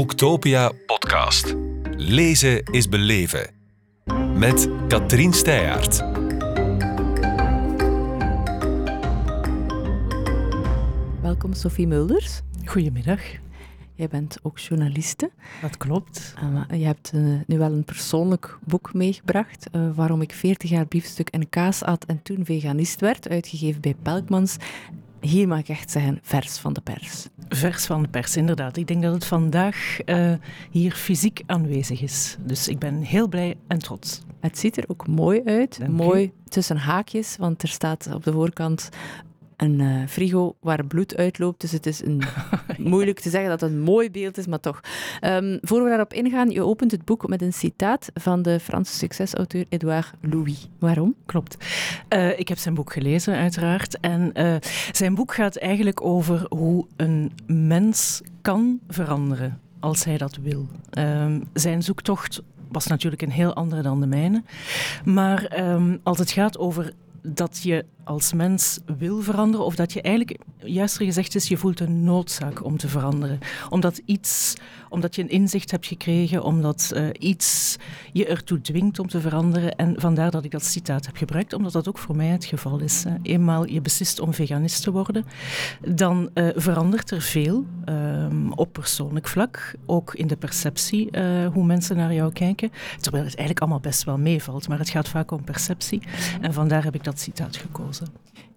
Boektopia 0.00 0.72
podcast. 0.86 1.54
Lezen 1.96 2.62
is 2.64 2.88
beleven. 2.88 3.50
Met 4.34 4.68
Katrien 4.88 5.32
Steyaert. 5.32 5.98
Welkom 11.22 11.52
Sophie 11.54 11.86
Mulders. 11.86 12.40
Goedemiddag. 12.64 13.20
Jij 13.94 14.08
bent 14.08 14.38
ook 14.42 14.58
journaliste. 14.58 15.30
Dat 15.62 15.76
klopt. 15.76 16.34
Uh, 16.42 16.78
je 16.80 16.86
hebt 16.86 17.12
uh, 17.14 17.40
nu 17.46 17.58
wel 17.58 17.72
een 17.72 17.84
persoonlijk 17.84 18.58
boek 18.64 18.94
meegebracht, 18.94 19.66
uh, 19.72 19.90
waarom 19.94 20.22
ik 20.22 20.32
40 20.32 20.70
jaar 20.70 20.86
biefstuk 20.86 21.28
en 21.28 21.48
kaas 21.48 21.82
at 21.82 22.04
en 22.04 22.22
toen 22.22 22.44
veganist 22.44 23.00
werd, 23.00 23.28
uitgegeven 23.28 23.80
bij 23.80 23.94
Pelkmans. 24.02 24.56
Hier 25.20 25.48
mag 25.48 25.58
ik 25.58 25.68
echt 25.68 25.90
zeggen, 25.90 26.18
vers 26.22 26.58
van 26.58 26.72
de 26.72 26.80
pers. 26.80 27.26
Vers 27.48 27.86
van 27.86 28.02
de 28.02 28.08
pers, 28.08 28.36
inderdaad. 28.36 28.76
Ik 28.76 28.86
denk 28.86 29.02
dat 29.02 29.14
het 29.14 29.24
vandaag 29.24 29.98
hier 30.70 30.92
fysiek 30.92 31.42
aanwezig 31.46 32.02
is. 32.02 32.36
Dus 32.40 32.68
ik 32.68 32.78
ben 32.78 33.00
heel 33.02 33.28
blij 33.28 33.56
en 33.66 33.78
trots. 33.78 34.20
Het 34.40 34.58
ziet 34.58 34.76
er 34.76 34.84
ook 34.86 35.06
mooi 35.06 35.42
uit. 35.44 35.78
Dank 35.78 35.92
mooi 35.92 36.24
u. 36.24 36.32
tussen 36.48 36.76
haakjes, 36.76 37.36
want 37.36 37.62
er 37.62 37.68
staat 37.68 38.10
op 38.14 38.24
de 38.24 38.32
voorkant 38.32 38.88
een 39.60 39.80
uh, 39.80 40.06
frigo 40.06 40.56
waar 40.60 40.84
bloed 40.84 41.16
uitloopt. 41.16 41.60
Dus 41.60 41.72
het 41.72 41.86
is 41.86 42.04
een, 42.04 42.22
moeilijk 42.78 43.20
te 43.20 43.30
zeggen 43.30 43.50
dat 43.50 43.60
het 43.60 43.70
een 43.70 43.80
mooi 43.80 44.10
beeld 44.10 44.38
is, 44.38 44.46
maar 44.46 44.60
toch. 44.60 44.80
Um, 45.20 45.58
voor 45.62 45.82
we 45.82 45.88
daarop 45.88 46.12
ingaan, 46.12 46.50
je 46.50 46.64
opent 46.64 46.90
het 46.90 47.04
boek 47.04 47.28
met 47.28 47.42
een 47.42 47.52
citaat 47.52 48.10
van 48.14 48.42
de 48.42 48.60
Franse 48.60 48.94
succesauteur 48.94 49.64
Edouard 49.68 50.12
Louis. 50.20 50.68
Waarom? 50.78 51.14
Klopt. 51.26 51.56
Uh, 52.08 52.38
ik 52.38 52.48
heb 52.48 52.58
zijn 52.58 52.74
boek 52.74 52.92
gelezen, 52.92 53.34
uiteraard. 53.34 54.00
En 54.00 54.30
uh, 54.34 54.56
zijn 54.92 55.14
boek 55.14 55.34
gaat 55.34 55.56
eigenlijk 55.56 56.04
over 56.04 56.46
hoe 56.48 56.86
een 56.96 57.32
mens 57.46 58.22
kan 58.42 58.80
veranderen 58.88 59.60
als 59.80 60.04
hij 60.04 60.16
dat 60.16 60.36
wil. 60.36 60.66
Um, 60.98 61.48
zijn 61.52 61.82
zoektocht 61.82 62.42
was 62.68 62.86
natuurlijk 62.86 63.22
een 63.22 63.30
heel 63.30 63.54
andere 63.54 63.82
dan 63.82 64.00
de 64.00 64.06
mijne. 64.06 64.42
Maar 65.04 65.58
um, 65.72 66.00
als 66.02 66.18
het 66.18 66.30
gaat 66.30 66.58
over 66.58 66.92
dat 67.22 67.62
je 67.62 67.84
als 68.10 68.32
mens 68.32 68.78
wil 68.98 69.22
veranderen, 69.22 69.66
of 69.66 69.74
dat 69.74 69.92
je 69.92 70.02
eigenlijk, 70.02 70.38
juister 70.58 71.04
gezegd 71.04 71.34
is, 71.34 71.48
je 71.48 71.56
voelt 71.56 71.80
een 71.80 72.04
noodzaak 72.04 72.64
om 72.64 72.76
te 72.76 72.88
veranderen. 72.88 73.38
Omdat 73.68 74.00
iets, 74.04 74.54
omdat 74.88 75.14
je 75.14 75.22
een 75.22 75.28
inzicht 75.28 75.70
hebt 75.70 75.86
gekregen, 75.86 76.42
omdat 76.42 76.92
uh, 76.94 77.08
iets 77.18 77.76
je 78.12 78.26
ertoe 78.26 78.60
dwingt 78.60 78.98
om 78.98 79.08
te 79.08 79.20
veranderen. 79.20 79.76
En 79.76 80.00
vandaar 80.00 80.30
dat 80.30 80.44
ik 80.44 80.50
dat 80.50 80.64
citaat 80.64 81.06
heb 81.06 81.16
gebruikt, 81.16 81.52
omdat 81.52 81.72
dat 81.72 81.88
ook 81.88 81.98
voor 81.98 82.16
mij 82.16 82.26
het 82.26 82.44
geval 82.44 82.78
is. 82.78 83.04
Hè. 83.04 83.14
Eenmaal 83.22 83.66
je 83.66 83.80
beslist 83.80 84.20
om 84.20 84.34
veganist 84.34 84.82
te 84.82 84.90
worden, 84.90 85.24
dan 85.88 86.30
uh, 86.34 86.48
verandert 86.54 87.10
er 87.10 87.22
veel 87.22 87.64
um, 87.88 88.52
op 88.52 88.72
persoonlijk 88.72 89.28
vlak, 89.28 89.74
ook 89.86 90.14
in 90.14 90.26
de 90.26 90.36
perceptie, 90.36 91.08
uh, 91.16 91.46
hoe 91.46 91.64
mensen 91.64 91.96
naar 91.96 92.14
jou 92.14 92.32
kijken. 92.32 92.70
Terwijl 93.00 93.24
het 93.24 93.34
eigenlijk 93.34 93.60
allemaal 93.60 93.80
best 93.80 94.04
wel 94.04 94.18
meevalt, 94.18 94.68
maar 94.68 94.78
het 94.78 94.90
gaat 94.90 95.08
vaak 95.08 95.30
om 95.30 95.44
perceptie. 95.44 96.02
En 96.40 96.52
vandaar 96.52 96.84
heb 96.84 96.94
ik 96.94 97.04
dat 97.04 97.20
citaat 97.20 97.56
gekozen. 97.56 97.99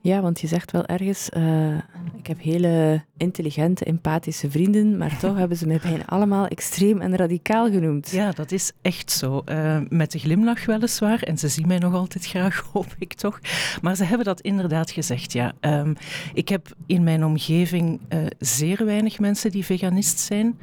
Ja, 0.04 0.22
want 0.22 0.40
je 0.40 0.48
zegt 0.48 0.72
wel 0.72 0.86
ergens, 0.86 1.30
uh, 1.38 1.76
ik 2.18 2.28
heb 2.28 2.42
hele 2.42 3.04
intelligente, 3.18 3.86
empathische 3.86 4.52
vrienden, 4.52 4.98
maar 4.98 5.18
toch 5.20 5.38
hebben 5.44 5.58
ze 5.58 5.68
mij 5.68 5.80
bijna 5.84 6.06
allemaal 6.06 6.48
extreem 6.48 7.02
en 7.02 7.16
radicaal 7.16 7.72
genoemd. 7.72 8.10
Ja, 8.10 8.32
dat 8.32 8.52
is 8.52 8.72
echt 8.82 9.12
zo. 9.12 9.42
Uh, 9.46 9.80
met 9.90 10.12
de 10.12 10.20
glimlach 10.20 10.66
weliswaar, 10.66 11.22
en 11.22 11.38
ze 11.38 11.48
zien 11.48 11.68
mij 11.68 11.78
nog 11.78 11.94
altijd 11.94 12.26
graag, 12.26 12.60
hoop 12.74 12.96
ik 12.98 13.14
toch. 13.14 13.40
Maar 13.82 13.96
ze 13.96 14.04
hebben 14.04 14.26
dat 14.26 14.42
inderdaad 14.42 14.92
gezegd, 14.92 15.34
ja. 15.34 15.54
Um, 15.62 15.96
ik 16.34 16.50
heb 16.50 16.76
in 16.86 17.04
mijn 17.04 17.26
omgeving 17.26 18.00
uh, 18.10 18.20
zeer 18.40 18.86
weinig 18.86 19.20
mensen 19.20 19.52
die 19.52 19.66
veganist 19.66 20.20
zijn 20.20 20.58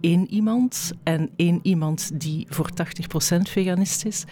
één 0.00 0.30
iemand 0.30 0.92
en 1.02 1.30
één 1.36 1.58
iemand 1.62 2.20
die 2.20 2.46
voor 2.48 2.70
80% 2.70 3.40
veganist 3.40 4.04
is. 4.04 4.24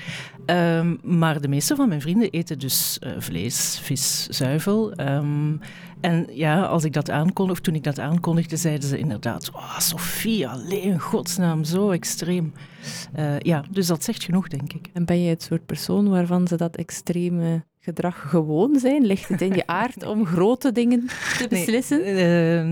Um, 0.46 0.98
maar 1.02 1.40
de 1.40 1.48
meeste 1.48 1.76
van 1.76 1.88
mijn 1.88 2.00
vrienden 2.00 2.30
eten 2.30 2.58
dus 2.58 2.98
uh, 3.00 3.12
vlees, 3.18 3.78
vis, 3.82 4.26
zuivel. 4.26 5.00
Um, 5.00 5.60
en 6.00 6.26
ja, 6.32 6.62
als 6.62 6.84
ik 6.84 6.92
dat 6.92 7.10
aankondigde, 7.10 7.62
toen 7.62 7.74
ik 7.74 7.84
dat 7.84 7.98
aankondigde, 7.98 8.56
zeiden 8.56 8.88
ze 8.88 8.98
inderdaad: 8.98 9.50
oh, 9.50 9.78
Sophie, 9.78 10.48
alleen 10.48 10.82
in 10.82 11.00
godsnaam, 11.00 11.64
zo 11.64 11.90
extreem. 11.90 12.52
Uh, 13.18 13.38
ja, 13.38 13.64
dus 13.70 13.86
dat 13.86 14.04
zegt 14.04 14.24
genoeg, 14.24 14.48
denk 14.48 14.72
ik. 14.72 14.90
En 14.92 15.04
ben 15.04 15.22
je 15.22 15.28
het 15.28 15.42
soort 15.42 15.66
persoon 15.66 16.08
waarvan 16.08 16.46
ze 16.46 16.56
dat 16.56 16.76
extreme 16.76 17.64
gedrag 17.80 18.30
gewoon 18.30 18.78
zijn? 18.78 19.06
Ligt 19.06 19.28
het 19.28 19.40
in 19.40 19.54
je 19.54 19.66
aard 19.66 20.06
om 20.06 20.26
grote 20.26 20.72
dingen 20.72 21.06
te 21.38 21.46
beslissen? 21.48 22.00
Nee, 22.00 22.58
uh, 22.58 22.64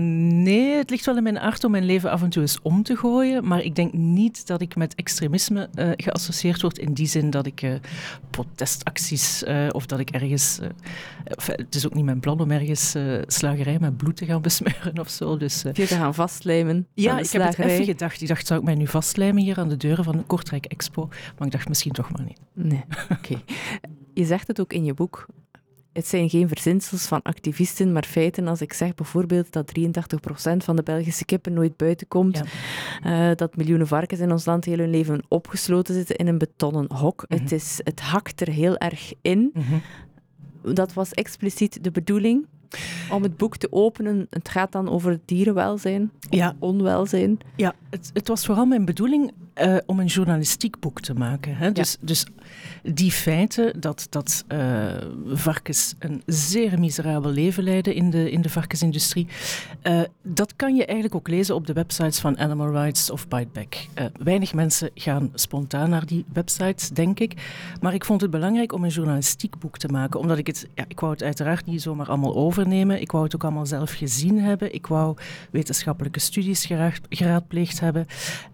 nee, 0.43 0.75
het 0.75 0.89
ligt 0.89 1.05
wel 1.05 1.17
in 1.17 1.23
mijn 1.23 1.39
aard 1.39 1.63
om 1.63 1.71
mijn 1.71 1.85
leven 1.85 2.11
af 2.11 2.21
en 2.21 2.29
toe 2.29 2.41
eens 2.41 2.59
om 2.61 2.83
te 2.83 2.95
gooien. 2.95 3.47
Maar 3.47 3.61
ik 3.61 3.75
denk 3.75 3.93
niet 3.93 4.47
dat 4.47 4.61
ik 4.61 4.75
met 4.75 4.95
extremisme 4.95 5.69
uh, 5.75 5.89
geassocieerd 5.95 6.61
word 6.61 6.77
in 6.77 6.93
die 6.93 7.07
zin 7.07 7.29
dat 7.29 7.45
ik 7.45 7.61
uh, 7.61 7.73
protestacties 8.29 9.43
of 9.71 9.85
dat 9.85 9.99
ik 9.99 10.09
ergens. 10.09 10.59
Het 11.45 11.75
is 11.75 11.85
ook 11.85 11.93
niet 11.93 12.05
mijn 12.05 12.19
plan 12.19 12.39
om 12.39 12.51
ergens 12.51 12.95
slagerij 13.27 13.77
met 13.79 13.97
bloed 13.97 14.15
te 14.15 14.25
gaan 14.25 14.41
besmeuren 14.47 14.99
of 14.99 15.09
zo. 15.09 15.37
Dus, 15.37 15.61
je 15.61 15.71
te 15.71 15.85
gaan 15.87 16.13
vastlijmen. 16.13 16.87
Ja, 16.93 17.19
ik 17.19 17.29
heb 17.29 17.43
het 17.43 17.59
even 17.59 17.85
gedacht. 17.85 18.21
Ik 18.21 18.27
dacht, 18.27 18.47
zou 18.47 18.59
ik 18.59 18.65
mij 18.65 18.75
nu 18.75 18.87
vastlijmen 18.87 19.43
hier 19.43 19.57
aan 19.57 19.69
de 19.69 19.77
deuren 19.77 20.03
van 20.03 20.17
de 20.17 20.23
Kortrijk 20.23 20.65
Expo? 20.65 21.07
Maar 21.37 21.47
ik 21.47 21.51
dacht 21.51 21.67
misschien 21.67 21.91
toch 21.91 22.11
maar 22.11 22.25
niet. 22.25 22.39
Nee, 22.53 22.83
oké. 23.09 23.41
Je 24.17 24.25
zegt 24.25 24.47
het 24.47 24.59
ook 24.59 24.73
in 24.73 24.83
je 24.83 24.93
boek. 24.93 25.25
Het 25.93 26.07
zijn 26.07 26.29
geen 26.29 26.47
verzinsels 26.47 27.05
van 27.05 27.21
activisten, 27.21 27.91
maar 27.91 28.03
feiten 28.03 28.47
als 28.47 28.61
ik 28.61 28.73
zeg 28.73 28.95
bijvoorbeeld 28.95 29.51
dat 29.51 29.71
83% 29.79 29.81
van 30.57 30.75
de 30.75 30.83
Belgische 30.83 31.25
kippen 31.25 31.53
nooit 31.53 31.77
buiten 31.77 32.07
komt, 32.07 32.41
ja. 33.03 33.29
uh, 33.29 33.35
dat 33.35 33.55
miljoenen 33.55 33.87
varkens 33.87 34.19
in 34.19 34.31
ons 34.31 34.45
land 34.45 34.65
heel 34.65 34.77
hun 34.77 34.89
leven 34.89 35.23
opgesloten 35.27 35.93
zitten 35.93 36.15
in 36.15 36.27
een 36.27 36.37
betonnen 36.37 36.93
hok. 36.93 37.25
Mm 37.27 37.37
-hmm. 37.37 37.43
het, 37.43 37.51
is, 37.51 37.79
het 37.83 37.99
hakt 37.99 38.41
er 38.41 38.49
heel 38.49 38.77
erg 38.77 39.13
in. 39.21 39.51
Mm 39.53 39.61
-hmm. 39.61 40.73
Dat 40.73 40.93
was 40.93 41.11
expliciet 41.11 41.83
de 41.83 41.91
bedoeling 41.91 42.45
om 43.11 43.23
het 43.23 43.37
boek 43.37 43.57
te 43.57 43.71
openen. 43.71 44.27
Het 44.29 44.49
gaat 44.49 44.71
dan 44.71 44.89
over 44.89 45.19
dierenwelzijn, 45.25 46.11
ja. 46.29 46.55
onwelzijn. 46.59 47.37
Ja, 47.55 47.73
het, 47.89 48.09
het 48.13 48.27
was 48.27 48.45
vooral 48.45 48.65
mijn 48.65 48.85
bedoeling 48.85 49.31
uh, 49.61 49.77
om 49.85 49.99
een 49.99 50.05
journalistiek 50.05 50.79
boek 50.79 51.01
te 51.01 51.13
maken. 51.13 51.55
Hè? 51.55 51.65
Ja. 51.65 51.71
Dus, 51.71 51.97
dus 51.99 52.25
die 52.83 53.11
feiten 53.11 53.79
dat, 53.79 54.07
dat 54.09 54.45
uh, 54.51 54.85
varkens 55.25 55.93
een 55.99 56.21
zeer 56.25 56.79
miserabel 56.79 57.31
leven 57.31 57.63
leiden 57.63 57.93
in 57.93 58.09
de, 58.09 58.31
in 58.31 58.41
de 58.41 58.49
varkensindustrie, 58.49 59.27
uh, 59.83 60.01
dat 60.23 60.55
kan 60.55 60.75
je 60.75 60.85
eigenlijk 60.85 61.15
ook 61.15 61.27
lezen 61.27 61.55
op 61.55 61.67
de 61.67 61.73
websites 61.73 62.19
van 62.19 62.37
Animal 62.37 62.71
Rights 62.71 63.09
of 63.09 63.27
Biteback. 63.27 63.75
weinig 64.23 64.53
mensen 64.53 64.89
gaan 64.93 65.31
spontaan 65.33 65.89
naar 65.89 66.05
die 66.05 66.25
websites, 66.33 66.89
denk 66.89 67.19
ik. 67.19 67.33
Maar 67.81 67.93
ik 67.93 68.05
vond 68.05 68.21
het 68.21 68.31
belangrijk 68.31 68.73
om 68.73 68.83
een 68.83 68.89
journalistiek 68.89 69.59
boek 69.59 69.77
te 69.77 69.87
maken, 69.87 70.19
omdat 70.19 70.37
ik 70.37 70.47
het, 70.47 70.67
ja, 70.75 70.85
ik 70.87 70.99
wou 70.99 71.11
het 71.11 71.23
uiteraard 71.23 71.65
niet 71.65 71.81
zomaar 71.81 72.07
allemaal 72.07 72.35
overnemen. 72.35 73.01
Ik 73.01 73.11
wou 73.11 73.23
het 73.23 73.35
ook 73.35 73.43
allemaal 73.43 73.65
zelf 73.65 73.91
gezien 73.91 74.39
hebben. 74.39 74.73
Ik 74.73 74.87
wou 74.87 75.17
wetenschappelijke 75.51 76.19
studies 76.19 76.65
geraad, 76.65 76.99
geraadpleegd 77.09 77.79
hebben. 77.79 78.05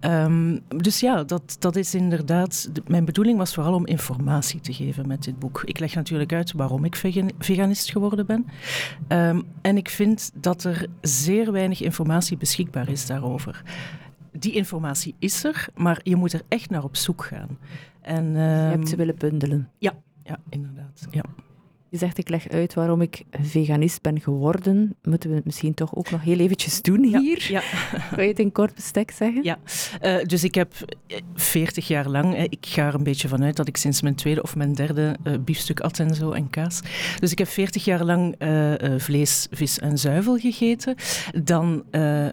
Um, 0.02 0.62
dus 0.68 0.93
dus 0.94 1.02
ja, 1.02 1.24
dat, 1.24 1.56
dat 1.60 1.76
is 1.76 1.96
inderdaad. 1.96 2.70
De, 2.74 2.82
mijn 2.88 3.06
bedoeling 3.06 3.38
was 3.38 3.54
vooral 3.54 3.74
om 3.74 3.86
informatie 3.86 4.60
te 4.60 4.74
geven 4.74 5.08
met 5.08 5.24
dit 5.24 5.40
boek. 5.40 5.62
Ik 5.66 5.80
leg 5.80 5.96
natuurlijk 5.96 6.34
uit 6.34 6.52
waarom 6.52 6.86
ik 6.86 6.96
vegan, 6.96 7.32
veganist 7.40 7.92
geworden 7.92 8.26
ben. 8.26 8.46
Um, 9.08 9.44
en 9.62 9.78
ik 9.78 9.90
vind 9.90 10.32
dat 10.34 10.64
er 10.64 10.88
zeer 11.02 11.52
weinig 11.52 11.82
informatie 11.82 12.38
beschikbaar 12.38 12.90
is 12.90 13.06
daarover. 13.06 13.62
Die 14.32 14.52
informatie 14.52 15.16
is 15.20 15.44
er, 15.44 15.68
maar 15.76 16.00
je 16.04 16.16
moet 16.16 16.34
er 16.34 16.42
echt 16.48 16.70
naar 16.70 16.84
op 16.84 16.96
zoek 16.96 17.24
gaan. 17.24 17.58
En, 18.02 18.26
um, 18.26 18.34
je 18.36 18.76
hebt 18.76 18.90
ze 18.90 18.96
willen 18.96 19.16
bundelen. 19.18 19.70
Ja, 19.78 19.94
ja 20.24 20.40
inderdaad. 20.50 21.08
Ja. 21.12 21.24
Je 21.94 22.00
zegt, 22.00 22.18
ik 22.18 22.30
leg 22.30 22.50
uit 22.50 22.74
waarom 22.74 23.02
ik 23.02 23.24
veganist 23.32 24.02
ben 24.02 24.22
geworden. 24.22 24.96
Moeten 25.04 25.30
we 25.30 25.36
het 25.36 25.46
misschien 25.46 25.74
toch 25.74 25.96
ook 25.96 26.12
nog 26.12 26.22
heel 26.22 26.38
eventjes 26.38 26.82
doen 26.82 27.04
hier? 27.04 27.46
Ja. 27.50 27.62
Kan 28.16 28.24
je 28.24 28.30
het 28.30 28.40
in 28.40 28.52
kort 28.52 28.76
bestek 28.76 29.12
zeggen? 29.12 29.44
Ja, 29.44 29.58
uh, 30.02 30.24
dus 30.24 30.44
ik 30.44 30.56
heb 30.56 30.74
40 31.36 31.88
jaar 31.88 32.10
lang, 32.10 32.38
ik 32.38 32.66
ga 32.66 32.88
er 32.88 32.96
een 32.96 33.04
beetje 33.04 33.28
vanuit 33.28 33.56
dat 33.56 33.68
ik 33.68 33.78
sinds 33.78 34.02
mijn 34.02 34.16
tweede 34.16 34.44
of 34.44 34.56
mijn 34.56 34.74
derde 34.74 35.16
uh, 35.24 35.34
biefstuk 35.40 35.80
at 35.80 36.00
en 36.00 36.16
zo 36.16 36.32
en 36.32 36.50
kaas. 36.50 36.82
Dus 37.20 37.32
ik 37.32 37.38
heb 37.38 37.48
40 37.48 37.86
jaar 37.86 38.04
lang 38.04 38.36
uh, 38.40 38.74
vlees, 38.98 39.48
vis 39.52 39.80
en 39.80 39.98
zuivel 39.98 40.38
gegeten. 40.38 40.96
Dan 41.44 41.84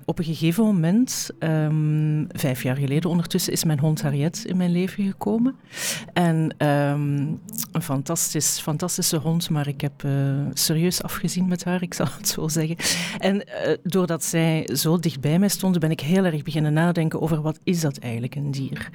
op 0.05 0.19
een 0.19 0.25
gegeven 0.25 0.65
moment, 0.65 1.31
um, 1.39 2.27
vijf 2.33 2.63
jaar 2.63 2.77
geleden 2.77 3.11
ondertussen, 3.11 3.53
is 3.53 3.65
mijn 3.65 3.79
hond 3.79 4.03
Harriet 4.03 4.45
in 4.45 4.57
mijn 4.57 4.73
leven 4.73 5.05
gekomen. 5.05 5.55
En 6.13 6.55
um, 6.67 7.41
een 7.73 7.83
fantastisch, 7.83 8.61
fantastische 8.61 9.17
hond 9.17 9.49
maar 9.51 9.69
ik 9.69 9.81
heb 9.81 10.03
uh, 10.03 10.13
serieus 10.53 11.03
afgezien 11.03 11.49
met 11.49 11.65
haar, 11.65 11.83
ik 11.83 11.95
zal 11.95 12.07
het 12.17 12.29
zo 12.29 12.49
zeggen. 12.49 12.77
En 13.19 13.37
uh, 13.37 13.77
doordat 13.83 14.25
zij 14.25 14.69
zo 14.73 14.99
dicht 14.99 15.21
bij 15.21 15.39
mij 15.39 15.49
stonden, 15.49 15.81
ben 15.81 15.91
ik 15.91 16.01
heel 16.01 16.25
erg 16.25 16.43
beginnen 16.43 16.73
nadenken 16.73 17.21
over 17.21 17.43
wat 17.43 17.59
is 17.65 17.81
dat 17.81 17.99
eigenlijk, 17.99 18.35
een 18.35 18.51
dier. 18.51 18.91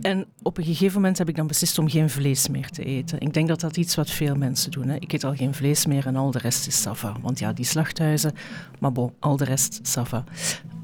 En 0.00 0.26
op 0.42 0.58
een 0.58 0.64
gegeven 0.64 0.94
moment 0.94 1.18
heb 1.18 1.28
ik 1.28 1.36
dan 1.36 1.46
beslist 1.46 1.78
om 1.78 1.88
geen 1.88 2.10
vlees 2.10 2.48
meer 2.48 2.70
te 2.70 2.84
eten. 2.84 3.20
Ik 3.20 3.34
denk 3.34 3.48
dat 3.48 3.60
dat 3.60 3.76
iets 3.76 3.94
wat 3.94 4.10
veel 4.10 4.34
mensen 4.34 4.70
doen. 4.70 4.88
Hè. 4.88 4.96
Ik 4.96 5.12
eet 5.12 5.24
al 5.24 5.34
geen 5.34 5.54
vlees 5.54 5.86
meer 5.86 6.06
en 6.06 6.16
al 6.16 6.30
de 6.30 6.38
rest 6.38 6.66
is 6.66 6.82
sava. 6.82 7.16
Want 7.20 7.38
ja, 7.38 7.52
die 7.52 7.64
slachthuizen, 7.64 8.32
maar 8.78 8.92
bon, 8.92 9.12
al 9.18 9.36
de 9.36 9.44
rest 9.44 9.80
sava. 9.82 10.24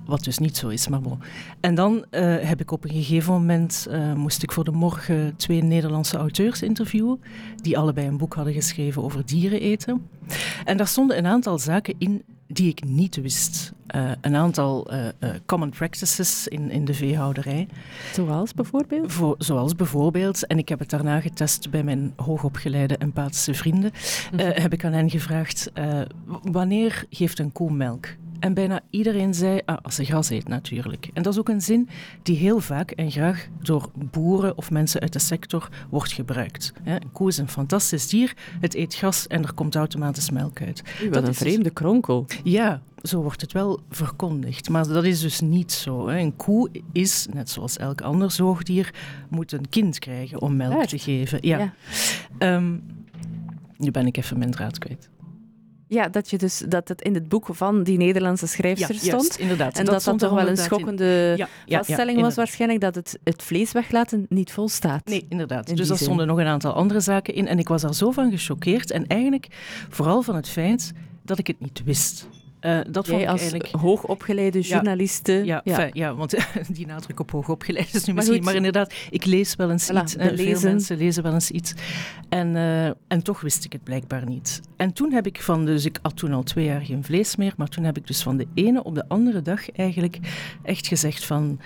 Wat 0.09 0.25
dus 0.25 0.39
niet 0.39 0.57
zo 0.57 0.69
is, 0.69 0.89
maar 0.89 1.01
bon. 1.01 1.19
En 1.61 1.75
dan 1.75 2.05
uh, 2.11 2.37
heb 2.41 2.61
ik 2.61 2.71
op 2.71 2.85
een 2.85 2.91
gegeven 2.91 3.33
moment, 3.33 3.87
uh, 3.91 4.13
moest 4.13 4.43
ik 4.43 4.53
voor 4.53 4.65
de 4.65 4.71
morgen 4.71 5.37
twee 5.37 5.63
Nederlandse 5.63 6.17
auteurs 6.17 6.63
interviewen, 6.63 7.21
die 7.63 7.79
allebei 7.79 8.07
een 8.07 8.17
boek 8.17 8.35
hadden 8.35 8.53
geschreven 8.53 9.03
over 9.03 9.27
dieren 9.27 9.61
eten. 9.61 10.09
En 10.65 10.77
daar 10.77 10.87
stonden 10.87 11.19
een 11.19 11.27
aantal 11.27 11.59
zaken 11.59 11.95
in 11.99 12.23
die 12.47 12.69
ik 12.69 12.85
niet 12.85 13.21
wist. 13.21 13.73
Uh, 13.97 14.11
een 14.21 14.35
aantal 14.35 14.93
uh, 14.93 15.05
uh, 15.21 15.31
common 15.47 15.71
practices 15.71 16.49
in, 16.49 16.71
in 16.71 16.85
de 16.85 16.95
veehouderij. 16.95 17.69
Zoals 18.13 18.55
bijvoorbeeld? 18.55 19.13
Voor, 19.13 19.35
zoals 19.39 19.75
bijvoorbeeld, 19.75 20.47
en 20.47 20.59
ik 20.59 20.69
heb 20.69 20.79
het 20.79 20.91
daarna 20.91 21.21
getest 21.21 21.71
bij 21.71 21.83
mijn 21.83 22.13
hoogopgeleide 22.17 22.97
empathische 22.97 23.55
vrienden, 23.55 23.93
mm 24.33 24.39
-hmm. 24.39 24.51
heb 24.53 24.73
ik 24.73 24.85
aan 24.85 24.93
hen 24.93 25.11
gevraagd, 25.11 25.73
wanneer 26.43 27.05
geeft 27.11 27.39
een 27.39 27.53
koe 27.53 27.73
melk? 27.73 28.07
En 28.39 28.55
bijna 28.55 28.81
iedereen 28.91 29.35
zei, 29.35 29.61
ah, 29.65 29.77
als 29.83 29.95
ze 29.95 30.05
gras 30.05 30.31
eet 30.31 30.49
natuurlijk. 30.49 31.11
En 31.15 31.23
dat 31.23 31.33
is 31.33 31.39
ook 31.39 31.49
een 31.49 31.61
zin 31.61 31.89
die 32.23 32.37
heel 32.37 32.61
vaak 32.61 32.91
en 32.91 33.11
graag 33.11 33.49
door 33.63 33.91
boeren 33.95 34.57
of 34.57 34.71
mensen 34.71 35.01
uit 35.01 35.13
de 35.13 35.19
sector 35.19 35.69
wordt 35.91 36.13
gebruikt. 36.13 36.73
Een 36.85 37.13
koe 37.13 37.29
is 37.29 37.39
een 37.39 37.49
fantastisch 37.49 38.09
dier, 38.09 38.37
het 38.61 38.75
eet 38.75 38.95
gras 38.95 39.27
en 39.27 39.43
er 39.43 39.53
komt 39.53 39.75
automatisch 39.75 40.31
melk 40.31 40.63
uit. 40.63 40.83
U, 41.03 41.11
dat 41.11 41.27
een 41.27 41.35
vreemde 41.35 41.71
kronkel. 41.71 42.27
Ja, 42.45 42.83
zo 43.03 43.23
wordt 43.23 43.41
het 43.41 43.53
wel 43.53 43.81
verkondigd. 43.91 44.69
Maar 44.69 44.87
dat 44.87 45.05
is 45.05 45.21
dus 45.21 45.41
niet 45.41 45.73
zo. 45.73 46.09
Een 46.09 46.37
koe 46.37 46.71
is, 46.93 47.27
net 47.33 47.51
zoals 47.51 47.77
elk 47.77 48.01
ander 48.01 48.31
zoogdier, 48.31 48.95
moet 49.29 49.53
een 49.53 49.69
kind 49.69 49.99
krijgen 49.99 50.41
om 50.41 50.57
melk 50.57 50.85
te 50.85 50.99
geven. 50.99 51.39
Ja. 51.41 51.73
ja. 52.39 52.55
Um, 52.55 52.83
nu 53.77 53.91
ben 53.91 54.07
ik 54.07 54.17
even 54.17 54.39
mijn 54.39 54.51
draad 54.51 54.79
kwijt. 54.79 55.09
Ja, 55.89 56.09
dat, 56.09 56.31
je 56.31 56.39
dus, 56.39 56.63
dat 56.69 56.89
het 56.89 57.03
in 57.03 57.15
het 57.15 57.29
boek 57.29 57.49
van 57.51 57.83
die 57.83 57.97
Nederlandse 57.97 58.47
schrijfster 58.47 58.95
ja, 58.95 59.01
stond. 59.01 59.13
Juist, 59.13 59.37
inderdaad. 59.37 59.79
En 59.79 59.85
dat 59.85 60.05
dat, 60.05 60.19
toch 60.19 60.33
wel 60.33 60.49
een 60.49 60.57
schokkende 60.57 61.35
in... 61.39 61.47
ja, 61.67 61.79
vaststelling 61.79 62.21
was 62.21 62.35
waarschijnlijk, 62.35 62.81
dat 62.81 62.95
het, 62.95 63.19
het 63.25 63.43
vlees 63.43 63.73
weglaten 63.73 64.27
niet 64.29 64.53
volstaat. 64.53 65.07
Nee, 65.07 65.27
inderdaad. 65.29 65.77
dus 65.77 65.89
er 65.89 65.99
stonden 65.99 66.27
nog 66.27 66.39
een 66.39 66.47
aantal 66.47 66.73
andere 66.73 67.01
zaken 67.01 67.35
in. 67.35 67.47
En 67.47 67.59
ik 67.59 67.69
was 67.69 67.83
daar 67.83 67.95
zo 67.95 68.11
van 68.11 68.31
gechoqueerd. 68.31 68.91
En 68.91 69.07
eigenlijk 69.07 69.47
vooral 69.89 70.23
van 70.23 70.35
het 70.35 70.49
feit 70.49 70.93
dat 71.23 71.39
ik 71.39 71.47
het 71.47 71.61
niet 71.61 71.83
wist. 71.85 72.29
Uh, 72.61 72.81
dat 72.91 73.07
Jij 73.07 73.15
vond 73.15 73.21
ik 73.21 73.29
eigenlijk... 73.29 73.69
hoogopgeleide 73.71 74.61
journaliste. 74.61 75.33
Ja, 75.33 75.45
ja, 75.45 75.61
ja. 75.65 75.75
Fijn, 75.75 75.91
ja 75.93 76.15
want 76.15 76.35
die 76.77 76.87
nadruk 76.87 77.21
op 77.21 77.31
hoogopgeleid 77.31 77.95
is 77.95 78.05
nu 78.05 78.07
maar 78.07 78.15
misschien... 78.15 78.37
Goed. 78.37 78.45
Maar 78.45 78.55
inderdaad, 78.55 78.95
ik 79.11 79.25
lees 79.25 79.55
wel 79.55 79.71
eens 79.71 79.91
voilà, 79.93 80.03
iets. 80.03 80.15
Veel 80.19 80.31
lezen. 80.31 80.71
mensen 80.71 80.97
lezen 80.97 81.23
wel 81.23 81.33
eens 81.33 81.51
iets. 81.51 81.75
En, 82.29 82.55
uh, 82.55 82.87
en 82.87 83.23
toch 83.23 83.41
wist 83.41 83.65
ik 83.65 83.73
het 83.73 83.85
blijkbaar 83.85 84.29
niet. 84.29 84.61
En 84.77 84.93
toen 84.93 85.13
heb 85.13 85.27
ik 85.27 85.43
van... 85.43 85.65
Dus 85.65 85.85
ik 85.85 85.99
had 86.03 86.17
toen 86.17 86.33
al 86.33 86.43
twee 86.43 86.65
jaar 86.65 86.81
geen 86.81 87.05
vlees 87.05 87.37
meer. 87.37 87.53
Maar 87.57 87.69
toen 87.69 87.85
heb 87.85 87.97
ik 87.97 88.07
dus 88.07 88.23
van 88.23 88.37
de 88.37 88.47
ene 88.55 88.83
op 88.83 88.95
de 88.95 89.09
andere 89.09 89.43
dag 89.43 89.71
eigenlijk 89.71 90.19
echt 90.63 90.87
gezegd 90.87 91.25
van... 91.25 91.61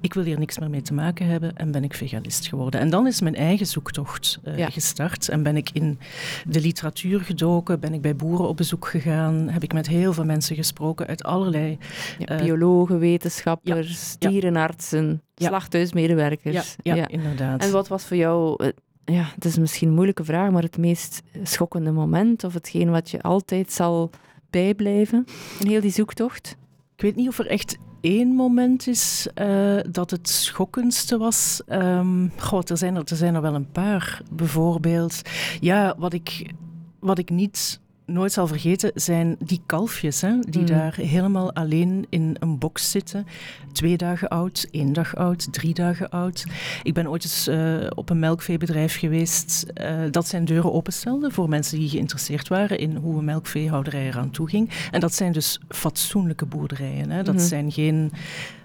Ik 0.00 0.14
wil 0.14 0.24
hier 0.24 0.38
niks 0.38 0.58
meer 0.58 0.70
mee 0.70 0.82
te 0.82 0.94
maken 0.94 1.26
hebben. 1.26 1.56
En 1.56 1.70
ben 1.70 1.84
ik 1.84 1.94
veganist 1.94 2.48
geworden. 2.48 2.80
En 2.80 2.90
dan 2.90 3.06
is 3.06 3.20
mijn 3.20 3.36
eigen 3.36 3.66
zoektocht 3.66 4.38
ja. 4.56 4.70
gestart. 4.70 5.28
En 5.28 5.42
ben 5.42 5.56
ik 5.56 5.70
in 5.72 5.98
de 6.46 6.60
literatuur 6.60 7.20
gedoken. 7.20 7.80
Ben 7.80 7.94
ik 7.94 8.00
bij 8.00 8.16
boeren 8.16 8.48
op 8.48 8.56
bezoek 8.56 8.86
gegaan. 8.86 9.48
Heb 9.48 9.62
ik 9.62 9.72
met 9.72 9.86
heel 9.88 10.12
veel 10.12 10.24
mensen 10.24 10.36
mensen 10.38 10.56
gesproken 10.56 11.06
uit 11.06 11.22
allerlei... 11.22 11.78
Ja, 12.18 12.36
biologen, 12.36 12.98
wetenschappers, 12.98 14.16
ja, 14.18 14.28
dierenartsen, 14.28 15.22
slachthuismedewerkers. 15.34 16.76
Ja, 16.82 17.08
inderdaad. 17.08 17.62
En 17.62 17.70
wat 17.70 17.88
was 17.88 18.04
voor 18.04 18.16
jou, 18.16 18.72
ja, 19.04 19.30
het 19.34 19.44
is 19.44 19.58
misschien 19.58 19.88
een 19.88 19.94
moeilijke 19.94 20.24
vraag, 20.24 20.50
maar 20.50 20.62
het 20.62 20.78
meest 20.78 21.22
schokkende 21.42 21.90
moment 21.90 22.44
of 22.44 22.54
hetgeen 22.54 22.90
wat 22.90 23.10
je 23.10 23.22
altijd 23.22 23.72
zal 23.72 24.10
bijblijven 24.50 25.24
in 25.60 25.66
heel 25.66 25.80
die 25.80 25.90
zoektocht? 25.90 26.56
Ik 26.96 27.02
weet 27.02 27.16
niet 27.16 27.28
of 27.28 27.38
er 27.38 27.46
echt 27.46 27.76
één 28.00 28.28
moment 28.28 28.86
is 28.86 29.28
uh, 29.34 29.80
dat 29.90 30.10
het 30.10 30.28
schokkendste 30.28 31.18
was. 31.18 31.62
Um, 31.68 32.32
God, 32.38 32.70
er 32.70 32.78
zijn 32.78 32.96
er, 32.96 33.02
er 33.04 33.16
zijn 33.16 33.34
er 33.34 33.40
wel 33.40 33.54
een 33.54 33.70
paar. 33.70 34.22
Bijvoorbeeld, 34.32 35.22
ja, 35.60 35.94
wat 35.98 36.12
ik, 36.12 36.52
wat 37.00 37.18
ik 37.18 37.30
niet 37.30 37.80
nooit 38.08 38.32
zal 38.32 38.46
vergeten, 38.46 38.90
zijn 38.94 39.36
die 39.38 39.60
kalfjes, 39.66 40.20
hè, 40.20 40.38
die 40.40 40.60
mm. 40.60 40.66
daar 40.66 40.94
helemaal 40.94 41.52
alleen 41.52 42.06
in 42.08 42.36
een 42.40 42.58
box 42.58 42.90
zitten. 42.90 43.26
Twee 43.72 43.96
dagen 43.96 44.28
oud, 44.28 44.68
één 44.70 44.92
dag 44.92 45.16
oud, 45.16 45.52
drie 45.52 45.74
dagen 45.74 46.10
oud. 46.10 46.44
Ik 46.82 46.94
ben 46.94 47.08
ooit 47.08 47.24
eens 47.24 47.48
uh, 47.48 47.86
op 47.94 48.10
een 48.10 48.18
melkveebedrijf 48.18 48.98
geweest 48.98 49.66
uh, 49.74 50.00
dat 50.10 50.28
zijn 50.28 50.44
deuren 50.44 50.72
openstelde 50.72 51.30
voor 51.30 51.48
mensen 51.48 51.78
die 51.78 51.88
geïnteresseerd 51.88 52.48
waren 52.48 52.78
in 52.78 52.96
hoe 52.96 53.18
een 53.18 53.24
melkveehouderij 53.24 54.06
eraan 54.06 54.30
toe 54.30 54.48
ging. 54.48 54.70
En 54.90 55.00
dat 55.00 55.14
zijn 55.14 55.32
dus 55.32 55.60
fatsoenlijke 55.68 56.46
boerderijen. 56.46 57.10
Hè. 57.10 57.22
Dat 57.22 57.34
mm 57.34 57.40
-hmm. 57.40 57.48
zijn 57.48 57.72
geen 57.72 58.12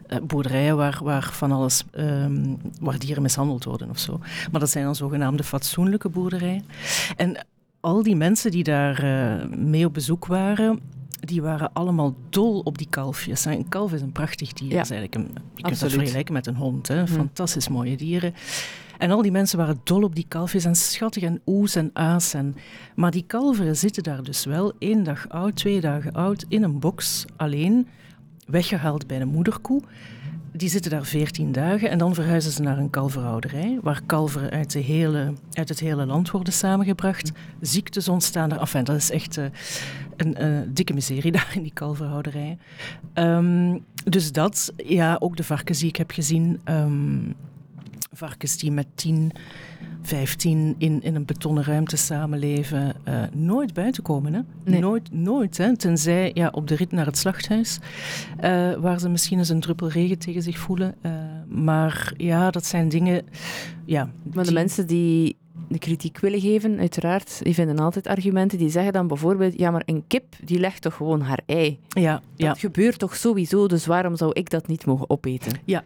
uh, 0.10 0.18
boerderijen 0.22 0.78
waar, 0.78 1.00
waar 1.04 1.30
van 1.32 1.52
alles, 1.52 1.84
um, 1.98 2.58
waar 2.80 3.00
dieren 3.00 3.22
mishandeld 3.22 3.64
worden 3.64 3.90
of 3.90 4.00
zo. 4.00 4.20
Maar 4.52 4.60
dat 4.60 4.70
zijn 4.70 4.86
dan 4.86 4.96
zogenaamde 4.96 5.44
fatsoenlijke 5.44 6.10
boerderijen. 6.10 6.66
En 7.16 7.46
al 7.84 8.04
die 8.04 8.16
mensen 8.16 8.52
die 8.52 8.64
daar 8.64 9.04
uh, 9.04 9.58
mee 9.58 9.86
op 9.86 9.94
bezoek 9.94 10.26
waren, 10.26 10.80
die 11.20 11.42
waren 11.42 11.74
allemaal 11.74 12.16
dol 12.30 12.60
op 12.60 12.78
die 12.78 12.88
kalfjes. 12.90 13.46
Een 13.46 13.70
kalf 13.70 13.94
is 13.94 14.02
een 14.02 14.12
prachtig 14.12 14.54
dier. 14.54 14.72
Ja, 14.72 14.82
is 14.82 14.90
eigenlijk 14.90 15.16
een, 15.16 15.44
je 15.56 15.62
kunt 15.62 15.80
dat 15.80 15.92
vergelijken 15.92 16.34
met 16.34 16.48
een 16.48 16.56
hond. 16.56 16.88
Hè? 16.88 17.02
Mhm. 17.02 17.14
Fantastisch 17.14 17.68
mooie 17.68 17.98
dieren. 17.98 18.34
En 18.98 19.12
al 19.12 19.22
die 19.22 19.32
mensen 19.32 19.58
waren 19.58 19.82
dol 19.84 20.04
op 20.04 20.16
die 20.16 20.26
kalfjes 20.28 20.66
en 20.66 20.76
schattig 20.76 21.24
en 21.24 21.42
oes 21.46 21.76
en 21.76 21.90
aas. 21.94 22.34
En... 22.34 22.56
Maar 22.96 23.12
die 23.12 23.24
kalveren 23.28 23.78
zitten 23.78 24.04
daar 24.04 24.24
dus 24.24 24.46
wel 24.46 24.74
één 24.80 25.04
dag 25.04 25.30
oud, 25.30 25.56
twee 25.56 25.82
dagen 25.82 26.12
oud, 26.12 26.46
in 26.48 26.64
een 26.64 26.80
box, 26.80 27.26
alleen, 27.36 27.88
weggehaald 28.48 29.08
bij 29.08 29.22
een 29.22 29.28
moederkoe. 29.28 29.82
Die 30.56 30.70
zitten 30.70 30.92
daar 30.92 31.06
veertien 31.06 31.52
dagen 31.52 31.90
en 31.90 31.98
dan 31.98 32.14
verhuizen 32.14 32.52
ze 32.52 32.62
naar 32.62 32.78
een 32.78 32.90
kalverhouderij, 32.90 33.80
waar 33.82 34.02
kalveren 34.06 34.50
uit, 34.50 34.72
de 34.72 34.80
hele, 34.80 35.34
uit 35.54 35.70
het 35.70 35.80
hele 35.80 36.06
land 36.06 36.32
worden 36.32 36.54
samengebracht. 36.54 37.32
Ziektes 37.62 38.08
ontstaan 38.08 38.50
daar. 38.50 38.60
Enfin, 38.60 38.84
dat 38.84 38.96
is 38.96 39.12
echt 39.12 39.38
uh, 39.38 39.46
een 40.16 40.44
uh, 40.44 40.60
dikke 40.68 40.94
miserie 40.94 41.32
daar 41.42 41.52
in 41.54 41.62
die 41.62 41.74
kalverhouderij. 41.74 42.58
Um, 43.14 43.84
dus 44.04 44.32
dat, 44.32 44.74
ja, 44.78 45.16
ook 45.20 45.38
de 45.38 45.44
varkens 45.44 45.80
die 45.80 45.90
ik 45.90 45.96
heb 45.96 46.12
gezien. 46.12 46.60
Um, 46.66 47.34
varkens 48.12 48.58
die 48.58 48.72
met 48.72 48.88
tien 48.96 49.32
15 50.04 50.76
in, 50.78 51.02
in 51.02 51.16
een 51.16 51.26
betonnen 51.26 51.64
ruimte 51.64 51.98
samenleven, 51.98 52.96
uh, 53.08 53.24
nooit 53.34 53.74
buiten 53.74 54.04
komen. 54.04 54.34
Hè? 54.34 54.42
Nee. 54.64 54.80
Nooit, 54.80 55.14
nooit. 55.14 55.58
Hè? 55.58 55.78
Tenzij 55.78 56.32
ja, 56.34 56.50
op 56.52 56.68
de 56.68 56.76
rit 56.76 56.92
naar 56.92 57.06
het 57.06 57.18
slachthuis, 57.18 57.80
uh, 58.44 58.74
waar 58.74 59.00
ze 59.00 59.10
misschien 59.10 59.38
eens 59.38 59.50
een 59.50 59.60
druppel 59.60 59.90
regen 59.90 60.20
tegen 60.20 60.42
zich 60.42 60.60
voelen. 60.60 60.96
Uh, 61.02 61.12
maar 61.48 62.14
ja, 62.18 62.52
dat 62.52 62.66
zijn 62.66 62.90
dingen. 62.90 63.26
Ja, 63.86 64.10
maar 64.34 64.44
de 64.44 64.50
die... 64.50 64.60
mensen 64.60 64.88
die 64.88 65.38
de 65.70 65.80
kritiek 65.80 66.20
willen 66.20 66.40
geven, 66.40 66.80
uiteraard, 66.80 67.44
die 67.44 67.54
vinden 67.54 67.80
altijd 67.80 68.08
argumenten. 68.08 68.58
Die 68.58 68.70
zeggen 68.70 68.94
dan 68.94 69.08
bijvoorbeeld, 69.08 69.60
ja, 69.60 69.72
maar 69.72 69.84
een 69.86 70.04
kip, 70.08 70.36
die 70.44 70.60
legt 70.60 70.82
toch 70.82 70.94
gewoon 70.94 71.22
haar 71.22 71.42
ei? 71.46 71.80
Ja. 71.88 72.14
Dat 72.14 72.22
ja. 72.36 72.54
gebeurt 72.54 73.00
toch 73.00 73.16
sowieso, 73.16 73.68
dus 73.68 73.86
waarom 73.86 74.16
zou 74.16 74.32
ik 74.34 74.50
dat 74.50 74.68
niet 74.68 74.86
mogen 74.86 75.10
opeten? 75.10 75.60
Ja, 75.66 75.84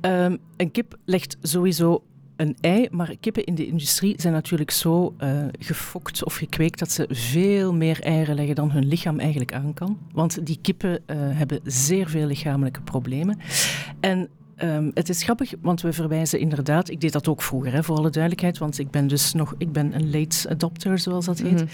um, 0.00 0.38
een 0.56 0.70
kip 0.70 0.96
legt 1.04 1.36
sowieso 1.42 2.02
een 2.40 2.56
ei, 2.60 2.88
maar 2.90 3.14
kippen 3.20 3.44
in 3.44 3.54
de 3.54 3.66
industrie 3.66 4.14
zijn 4.16 4.32
natuurlijk 4.32 4.70
zo 4.70 5.14
uh, 5.20 5.44
gefokt 5.58 6.24
of 6.24 6.34
gekweekt 6.34 6.78
dat 6.78 6.90
ze 6.90 7.06
veel 7.08 7.74
meer 7.74 8.02
eieren 8.02 8.34
leggen 8.34 8.54
dan 8.54 8.70
hun 8.70 8.86
lichaam 8.86 9.18
eigenlijk 9.18 9.54
aan 9.54 9.74
kan. 9.74 9.98
Want 10.12 10.46
die 10.46 10.58
kippen 10.62 10.90
uh, 10.90 11.16
hebben 11.16 11.60
zeer 11.64 12.08
veel 12.08 12.26
lichamelijke 12.26 12.80
problemen. 12.80 13.38
En 14.00 14.28
Um, 14.62 14.90
het 14.94 15.08
is 15.08 15.22
grappig, 15.22 15.54
want 15.60 15.80
we 15.80 15.92
verwijzen 15.92 16.38
inderdaad, 16.38 16.90
ik 16.90 17.00
deed 17.00 17.12
dat 17.12 17.28
ook 17.28 17.42
vroeger, 17.42 17.72
hè, 17.72 17.82
voor 17.82 17.96
alle 17.96 18.10
duidelijkheid, 18.10 18.58
want 18.58 18.78
ik 18.78 18.90
ben 18.90 19.06
dus 19.06 19.32
nog, 19.32 19.54
ik 19.58 19.72
ben 19.72 19.94
een 19.94 20.10
late 20.10 20.48
adopter, 20.48 20.98
zoals 20.98 21.24
dat 21.24 21.38
heet. 21.38 21.50
Mm 21.50 21.68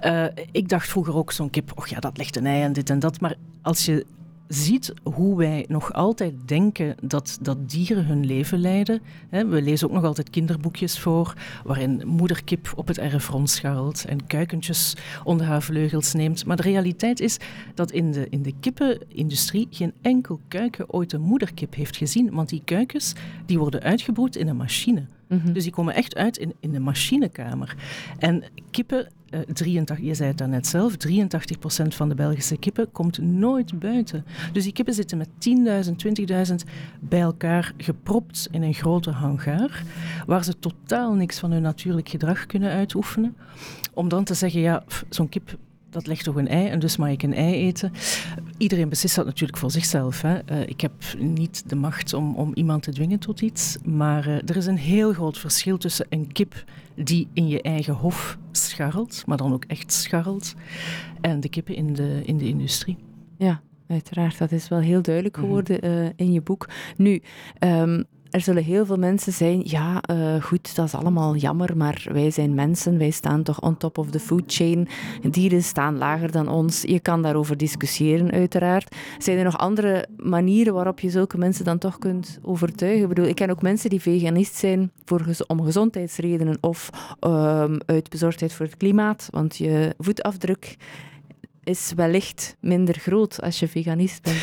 -hmm. 0.00 0.12
uh, 0.12 0.24
ik 0.52 0.68
dacht 0.68 0.88
vroeger 0.88 1.16
ook 1.16 1.32
zo'n 1.32 1.50
kip, 1.50 1.72
oh 1.74 1.86
ja, 1.86 2.00
dat 2.00 2.16
legt 2.16 2.36
een 2.36 2.46
ei 2.46 2.62
en 2.62 2.72
dit 2.72 2.90
en 2.90 2.98
dat, 2.98 3.20
maar 3.20 3.34
als 3.60 3.84
je 3.84 4.06
ziet 4.54 4.92
hoe 5.02 5.36
wij 5.36 5.64
nog 5.68 5.92
altijd 5.92 6.34
denken 6.44 6.96
dat, 7.02 7.38
dat 7.40 7.70
dieren 7.70 8.06
hun 8.06 8.26
leven 8.26 8.58
leiden. 8.58 9.00
We 9.30 9.62
lezen 9.62 9.88
ook 9.88 9.94
nog 9.94 10.04
altijd 10.04 10.30
kinderboekjes 10.30 10.98
voor 10.98 11.34
waarin 11.64 12.02
moederkip 12.06 12.72
op 12.76 12.88
het 12.88 12.98
erf 12.98 13.28
rondscharrelt 13.28 14.04
en 14.04 14.26
kuikentjes 14.26 14.96
onder 15.24 15.46
haar 15.46 15.62
vleugels 15.62 16.12
neemt. 16.12 16.46
Maar 16.46 16.56
de 16.56 16.62
realiteit 16.62 17.20
is 17.20 17.36
dat 17.74 17.90
in 17.90 18.12
de, 18.12 18.26
in 18.30 18.42
de 18.42 18.54
kippenindustrie 18.60 19.66
geen 19.70 19.92
enkel 20.02 20.40
kuiken 20.48 20.92
ooit 20.92 21.12
een 21.12 21.20
moederkip 21.20 21.74
heeft 21.74 21.96
gezien, 21.96 22.30
want 22.30 22.48
die 22.48 22.62
kuikens 22.64 23.12
die 23.46 23.58
worden 23.58 23.82
uitgebroed 23.82 24.36
in 24.36 24.48
een 24.48 24.56
machine. 24.56 25.06
-hmm. 25.40 25.52
Dus 25.52 25.62
die 25.62 25.72
komen 25.72 25.94
echt 25.94 26.16
uit 26.16 26.36
in, 26.36 26.54
in 26.60 26.72
de 26.72 26.80
machinekamer. 26.80 27.76
En 28.18 28.42
kippen 28.70 29.08
uh, 29.34 29.40
83, 29.40 30.06
je 30.06 30.14
zei 30.14 30.28
het 30.28 30.38
daarnet 30.38 30.66
zelf, 30.66 30.94
83% 30.94 31.88
van 31.88 32.08
de 32.08 32.14
Belgische 32.14 32.56
kippen 32.56 32.90
komt 32.92 33.18
nooit 33.18 33.78
buiten. 33.78 34.24
Dus 34.52 34.64
die 34.64 34.72
kippen 34.72 34.94
zitten 34.94 35.18
met 35.18 35.28
10.000, 35.28 35.92
20.000 36.48 36.54
bij 37.00 37.20
elkaar 37.20 37.72
gepropt 37.76 38.48
in 38.50 38.62
een 38.62 38.74
grote 38.74 39.10
hangaar, 39.10 39.82
waar 40.26 40.44
ze 40.44 40.58
totaal 40.58 41.14
niks 41.14 41.38
van 41.38 41.50
hun 41.50 41.62
natuurlijk 41.62 42.08
gedrag 42.08 42.46
kunnen 42.46 42.70
uitoefenen. 42.70 43.36
Om 43.94 44.08
dan 44.08 44.24
te 44.24 44.34
zeggen, 44.34 44.60
ja, 44.60 44.84
zo'n 45.08 45.28
kip 45.28 45.58
dat 45.92 46.06
legt 46.06 46.24
toch 46.24 46.36
een 46.36 46.48
ei 46.48 46.68
en 46.68 46.78
dus 46.78 46.96
mag 46.96 47.08
ik 47.08 47.22
een 47.22 47.34
ei 47.34 47.54
eten. 47.54 47.92
Iedereen 48.58 48.88
beslist 48.88 49.16
dat 49.16 49.24
natuurlijk 49.24 49.58
voor 49.58 49.70
zichzelf. 49.70 50.22
Hè. 50.22 50.38
Uh, 50.52 50.60
ik 50.66 50.80
heb 50.80 50.92
niet 51.18 51.68
de 51.68 51.76
macht 51.76 52.12
om, 52.12 52.34
om 52.34 52.50
iemand 52.54 52.82
te 52.82 52.92
dwingen 52.92 53.18
tot 53.18 53.40
iets, 53.40 53.78
maar 53.84 54.28
uh, 54.28 54.34
er 54.34 54.56
is 54.56 54.66
een 54.66 54.78
heel 54.78 55.12
groot 55.12 55.38
verschil 55.38 55.78
tussen 55.78 56.06
een 56.08 56.32
kip 56.32 56.64
die 56.94 57.28
in 57.32 57.48
je 57.48 57.62
eigen 57.62 57.94
hof 57.94 58.38
scharrelt, 58.52 59.22
maar 59.26 59.36
dan 59.36 59.52
ook 59.52 59.64
echt 59.64 59.92
scharrelt, 59.92 60.54
en 61.20 61.40
de 61.40 61.48
kippen 61.48 61.74
in 61.74 61.92
de, 61.92 62.22
in 62.24 62.38
de 62.38 62.48
industrie. 62.48 62.96
Ja, 63.38 63.60
uiteraard. 63.86 64.38
Dat 64.38 64.52
is 64.52 64.68
wel 64.68 64.78
heel 64.78 65.02
duidelijk 65.02 65.36
mhm. 65.36 65.44
geworden 65.44 65.78
mm 65.82 65.90
-hmm. 65.90 66.02
uh, 66.02 66.10
in 66.16 66.32
je 66.32 66.40
boek. 66.40 66.68
Nu, 66.96 67.22
um, 67.60 68.04
er 68.32 68.40
zullen 68.40 68.64
heel 68.64 68.86
veel 68.86 68.96
mensen 68.96 69.32
zijn, 69.32 69.62
ja, 69.64 70.02
uh, 70.10 70.42
goed, 70.42 70.76
dat 70.76 70.86
is 70.86 70.94
allemaal 70.94 71.36
jammer, 71.36 71.76
maar 71.76 72.06
wij 72.12 72.30
zijn 72.30 72.54
mensen, 72.54 72.98
wij 72.98 73.10
staan 73.10 73.42
toch 73.42 73.60
on 73.60 73.76
top 73.76 73.98
of 73.98 74.10
the 74.10 74.20
food 74.20 74.42
chain. 74.46 74.88
Dieren 75.30 75.62
staan 75.62 75.98
lager 75.98 76.32
dan 76.32 76.48
ons. 76.48 76.82
Je 76.82 77.00
kan 77.00 77.22
daarover 77.22 77.56
discussiëren, 77.56 78.30
uiteraard. 78.30 78.96
Zijn 79.18 79.38
er 79.38 79.44
nog 79.44 79.58
andere 79.58 80.06
manieren 80.16 80.74
waarop 80.74 81.00
je 81.00 81.10
zulke 81.10 81.38
mensen 81.38 81.64
dan 81.64 81.78
toch 81.78 81.98
kunt 81.98 82.38
overtuigen? 82.42 83.02
Ik 83.02 83.08
bedoel, 83.08 83.26
ik 83.26 83.34
ken 83.34 83.50
ook 83.50 83.62
mensen 83.62 83.90
die 83.90 84.00
veganist 84.00 84.54
zijn 84.54 84.90
voor, 85.04 85.24
om 85.46 85.62
gezondheidsredenen 85.62 86.58
of 86.60 86.90
um, 87.20 87.78
uit 87.86 88.10
bezorgdheid 88.10 88.52
voor 88.52 88.66
het 88.66 88.76
klimaat, 88.76 89.28
want 89.30 89.56
je 89.56 89.94
voetafdruk 89.98 90.76
is 91.64 91.92
wellicht 91.96 92.56
minder 92.60 92.98
groot 92.98 93.42
als 93.42 93.58
je 93.58 93.68
veganist 93.68 94.22
bent. 94.22 94.36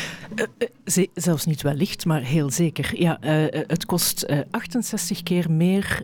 Uh, 0.56 0.96
uh, 0.96 1.06
zelfs 1.14 1.46
niet 1.46 1.62
wellicht, 1.62 2.06
maar 2.06 2.20
heel 2.20 2.50
zeker. 2.50 3.00
Ja, 3.00 3.18
uh, 3.24 3.60
het 3.66 3.86
kost 3.86 4.26
68 4.50 5.22
keer 5.22 5.50
meer, 5.50 6.02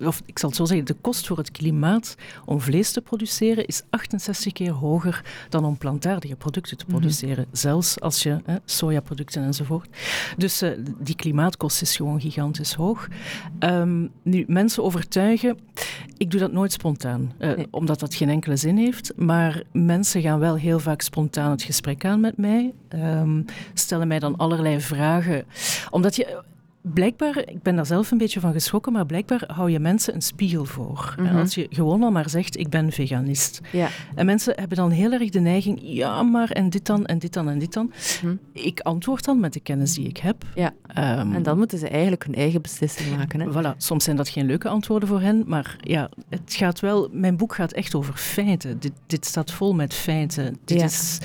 of 0.00 0.22
ik 0.26 0.38
zal 0.38 0.48
het 0.48 0.58
zo 0.58 0.64
zeggen, 0.64 0.86
de 0.86 0.96
kost 1.00 1.26
voor 1.26 1.36
het 1.36 1.50
klimaat 1.50 2.14
om 2.44 2.60
vlees 2.60 2.92
te 2.92 3.00
produceren 3.00 3.66
is 3.66 3.82
68 3.90 4.52
keer 4.52 4.70
hoger 4.70 5.24
dan 5.48 5.64
om 5.64 5.78
plantaardige 5.78 6.36
producten 6.36 6.76
te 6.76 6.84
mhm. 6.88 6.96
produceren. 6.96 7.38
Mm 7.38 7.44
-hmm. 7.44 7.56
Zelfs 7.56 8.00
als 8.00 8.22
je 8.22 8.38
sojaproducten 8.64 9.42
enzovoort. 9.42 9.88
Dus 10.36 10.62
die 10.98 11.14
klimaatkost 11.14 11.82
is 11.82 11.96
gewoon 11.96 12.20
gigantisch 12.20 12.74
hoog. 12.74 13.08
Um, 13.58 14.10
nu, 14.22 14.44
mensen 14.46 14.82
overtuigen, 14.82 15.58
ik 16.20 16.30
doe 16.30 16.40
dat 16.40 16.52
nooit 16.52 16.72
spontaan, 16.72 17.32
nee. 17.38 17.66
omdat 17.70 18.00
dat 18.00 18.14
geen 18.14 18.28
enkele 18.28 18.56
zin 18.56 18.76
heeft, 18.76 19.12
maar 19.16 19.62
mensen 19.72 20.22
gaan 20.22 20.30
gaan 20.30 20.38
wel 20.38 20.56
heel 20.56 20.78
vaak 20.78 21.00
spontaan 21.00 21.50
het 21.50 21.62
gesprek 21.62 22.04
aan 22.04 22.20
met 22.20 22.36
mij. 22.36 22.72
Um, 22.94 23.44
stellen 23.74 24.08
mij 24.08 24.18
dan 24.18 24.36
allerlei 24.36 24.80
vragen. 24.80 25.44
Omdat 25.90 26.16
je 26.16 26.42
blijkbaar, 26.82 27.48
ik 27.48 27.62
ben 27.62 27.76
daar 27.76 27.86
zelf 27.86 28.10
een 28.10 28.18
beetje 28.18 28.40
van 28.40 28.52
geschrokken, 28.52 28.92
maar 28.92 29.06
blijkbaar 29.06 29.44
hou 29.46 29.70
je 29.70 29.80
mensen 29.80 30.14
een 30.14 30.22
spiegel 30.22 30.64
voor. 30.64 31.14
Mm 31.18 31.26
-hmm. 31.26 31.38
Als 31.38 31.54
je 31.54 31.66
gewoon 31.70 32.02
al 32.02 32.10
maar 32.10 32.30
zegt, 32.30 32.56
ik 32.56 32.68
ben 32.68 32.92
veganist. 32.92 33.60
Ja. 33.72 33.88
En 34.14 34.26
mensen 34.26 34.54
hebben 34.56 34.76
dan 34.76 34.90
heel 34.90 35.12
erg 35.12 35.30
de 35.30 35.40
neiging, 35.40 35.78
ja, 35.82 36.22
maar 36.22 36.50
en 36.50 36.70
dit 36.70 36.86
dan, 36.86 37.06
en 37.06 37.18
dit 37.18 37.32
dan, 37.32 37.48
en 37.48 37.58
dit 37.58 37.72
dan. 37.72 37.84
Mm 37.84 37.92
-hmm. 38.20 38.38
Ik 38.52 38.80
antwoord 38.80 39.24
dan 39.24 39.40
met 39.40 39.52
de 39.52 39.60
kennis 39.60 39.94
die 39.94 40.08
ik 40.08 40.16
heb. 40.16 40.44
Ja. 40.54 40.72
Um, 41.20 41.34
en 41.34 41.42
dan 41.42 41.58
moeten 41.58 41.78
ze 41.78 41.88
eigenlijk 41.88 42.24
hun 42.24 42.34
eigen 42.34 42.62
beslissing 42.62 43.16
maken. 43.16 43.40
Hè? 43.40 43.50
Voilà, 43.52 43.76
soms 43.76 44.04
zijn 44.04 44.16
dat 44.16 44.28
geen 44.28 44.46
leuke 44.46 44.68
antwoorden 44.68 45.08
voor 45.08 45.20
hen, 45.20 45.44
maar 45.46 45.76
ja, 45.80 46.10
het 46.28 46.54
gaat 46.54 46.80
wel, 46.80 47.08
mijn 47.12 47.36
boek 47.36 47.54
gaat 47.54 47.72
echt 47.72 47.94
over 47.94 48.14
feiten. 48.14 48.80
Dit, 48.80 48.92
dit 49.06 49.26
staat 49.26 49.50
vol 49.50 49.74
met 49.74 49.94
feiten. 49.94 50.56
Dit 50.64 50.78
ja. 50.78 50.84
is 50.84 51.18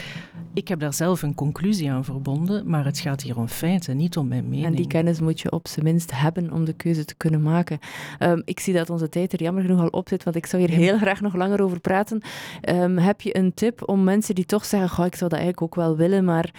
ik 0.55 0.67
heb 0.67 0.79
daar 0.79 0.93
zelf 0.93 1.21
een 1.21 1.35
conclusie 1.35 1.91
aan 1.91 2.03
verbonden, 2.03 2.69
maar 2.69 2.85
het 2.85 2.99
gaat 2.99 3.21
hier 3.21 3.37
om 3.37 3.47
feiten, 3.47 3.97
niet 3.97 4.17
om 4.17 4.27
mijn 4.27 4.49
mening. 4.49 4.65
En 4.65 4.75
die 4.75 4.87
kennis 4.87 5.19
moet 5.19 5.39
je 5.39 5.51
op 5.51 5.67
zijn 5.67 5.85
minst 5.85 6.11
hebben 6.19 6.51
om 6.51 6.65
de 6.65 6.73
keuze 6.73 7.05
te 7.05 7.15
kunnen 7.15 7.41
maken. 7.41 7.79
Um, 8.19 8.41
ik 8.45 8.59
zie 8.59 8.73
dat 8.73 8.89
onze 8.89 9.09
tijd 9.09 9.33
er 9.33 9.41
jammer 9.41 9.63
genoeg 9.63 9.81
al 9.81 9.87
op 9.87 10.07
zit, 10.07 10.23
want 10.23 10.35
ik 10.35 10.45
zou 10.45 10.61
hier 10.61 10.77
heel 10.77 10.97
graag 10.97 11.21
nog 11.21 11.35
langer 11.35 11.61
over 11.61 11.79
praten. 11.79 12.21
Um, 12.69 12.97
heb 12.97 13.21
je 13.21 13.37
een 13.37 13.53
tip 13.53 13.89
om 13.89 14.03
mensen 14.03 14.35
die 14.35 14.45
toch 14.45 14.65
zeggen, 14.65 14.89
goh, 14.89 15.05
ik 15.05 15.15
zou 15.15 15.29
dat 15.29 15.39
eigenlijk 15.39 15.61
ook 15.61 15.75
wel 15.75 15.95
willen, 15.95 16.25
maar 16.25 16.53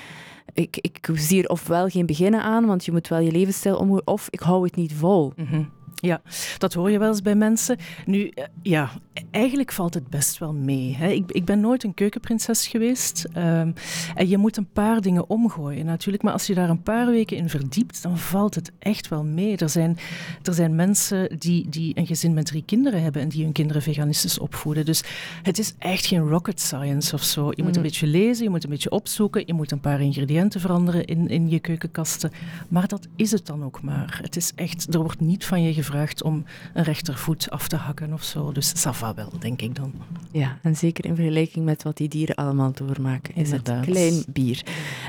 ik, 0.52 0.78
ik 0.80 1.08
zie 1.12 1.42
er 1.42 1.48
ofwel 1.48 1.88
geen 1.88 2.06
beginnen 2.06 2.42
aan, 2.42 2.66
want 2.66 2.84
je 2.84 2.92
moet 2.92 3.08
wel 3.08 3.20
je 3.20 3.32
levensstijl 3.32 3.76
omhouden, 3.76 4.06
of 4.06 4.26
ik 4.30 4.40
hou 4.40 4.64
het 4.64 4.76
niet 4.76 4.94
vol. 4.94 5.32
Mm 5.36 5.46
-hmm. 5.46 5.70
Ja, 6.02 6.20
dat 6.58 6.72
hoor 6.72 6.90
je 6.90 6.98
wel 6.98 7.08
eens 7.08 7.22
bij 7.22 7.34
mensen. 7.34 7.76
Nu, 8.06 8.32
ja, 8.62 8.90
eigenlijk 9.30 9.72
valt 9.72 9.94
het 9.94 10.08
best 10.08 10.38
wel 10.38 10.52
mee. 10.52 10.94
Hè. 10.96 11.08
Ik, 11.08 11.30
ik, 11.32 11.44
ben 11.44 11.60
nooit 11.60 11.84
een 11.84 11.94
keukenprinses 11.94 12.66
geweest. 12.66 13.26
Um, 13.36 13.74
en 14.14 14.28
je 14.28 14.36
moet 14.36 14.56
een 14.56 14.72
paar 14.72 15.00
dingen 15.00 15.30
omgooien 15.30 15.86
natuurlijk. 15.86 16.22
Maar 16.22 16.32
als 16.32 16.46
je 16.46 16.54
daar 16.54 16.68
een 16.68 16.82
paar 16.82 17.06
weken 17.06 17.36
in 17.36 17.48
verdiept, 17.48 18.02
dan 18.02 18.18
valt 18.18 18.54
het 18.54 18.72
echt 18.78 19.08
wel 19.08 19.24
mee. 19.24 19.56
Er 19.56 19.68
zijn, 19.68 19.98
er 20.42 20.54
zijn 20.54 20.74
mensen 20.74 21.38
die, 21.38 21.68
die 21.68 21.98
een 21.98 22.06
gezin 22.06 22.34
met 22.34 22.46
drie 22.46 22.62
kinderen 22.66 23.02
hebben 23.02 23.22
en 23.22 23.28
die 23.28 23.44
hun 23.44 23.52
kinderen 23.52 23.82
veganistisch 23.82 24.38
opvoeden. 24.38 24.84
Dus 24.84 25.02
het 25.42 25.58
is 25.58 25.74
echt 25.78 26.06
geen 26.06 26.28
rocket 26.28 26.60
science 26.60 27.14
of 27.14 27.22
zo. 27.22 27.50
Je 27.54 27.62
moet 27.62 27.76
een 27.76 27.82
mm. 27.82 27.88
beetje 27.88 28.06
lezen, 28.06 28.44
je 28.44 28.50
moet 28.50 28.64
een 28.64 28.70
beetje 28.70 28.90
opzoeken, 28.90 29.42
je 29.46 29.54
moet 29.54 29.70
een 29.70 29.80
paar 29.80 30.00
ingrediënten 30.00 30.60
veranderen 30.60 31.04
in, 31.04 31.28
in 31.28 31.50
je 31.50 31.58
keukenkasten. 31.58 32.30
Maar 32.68 32.88
dat 32.88 33.06
is 33.16 33.30
het 33.30 33.46
dan 33.46 33.64
ook 33.64 33.82
maar. 33.82 34.18
Het 34.22 34.36
is 34.36 34.52
echt, 34.54 34.94
er 34.94 35.00
wordt 35.00 35.20
niet 35.20 35.44
van 35.44 35.62
je 35.62 35.72
gevraagd 35.86 36.22
om 36.22 36.44
een 36.74 36.84
rechtervoet 36.84 37.50
af 37.50 37.68
te 37.68 37.76
hakken 37.76 38.12
of 38.12 38.22
zo. 38.22 38.52
Dus 38.52 38.72
Sava 38.80 39.14
wel, 39.14 39.32
denk 39.38 39.62
ik 39.62 39.74
dan. 39.74 39.92
Ja, 40.30 40.58
en 40.62 40.76
zeker 40.76 41.04
in 41.04 41.14
vergelijking 41.14 41.64
met 41.64 41.82
wat 41.82 41.96
die 41.96 42.08
dieren 42.08 42.34
allemaal 42.34 42.72
doormaken, 42.72 43.34
is 43.34 43.44
Inderdaad. 43.50 43.76
het 43.86 43.94
klein 43.94 44.24
bier. 44.28 44.62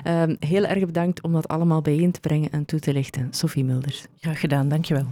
Um, 0.08 0.36
heel 0.40 0.66
erg 0.66 0.86
bedankt 0.86 1.22
om 1.22 1.34
dat 1.34 1.48
allemaal 1.48 1.82
bijeen 1.82 2.12
te 2.12 2.20
brengen 2.20 2.52
en 2.52 2.66
toe 2.66 2.80
te 2.80 2.94
lichten. 2.94 3.28
Sophie 3.32 3.64
Mulders. 3.64 4.06
Graag 4.20 4.40
gedaan, 4.40 4.70
dankjewel. 4.70 5.06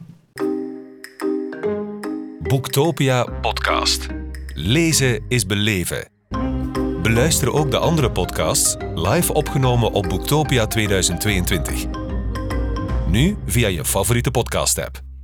Boektopia 2.39 3.24
podcast. 3.41 4.07
Lezen 4.53 5.24
is 5.27 5.45
beleven. 5.45 6.10
Beluister 7.01 7.53
ook 7.53 7.72
de 7.72 7.77
andere 7.77 8.12
podcasts 8.12 8.75
live 8.95 9.34
opgenomen 9.34 9.91
op 9.91 10.10
Boektopia 10.10 10.67
2022. 10.67 11.86
Nu 13.07 13.38
via 13.45 13.67
je 13.67 13.86
favoriete 13.86 14.31
podcast-app. 14.31 15.14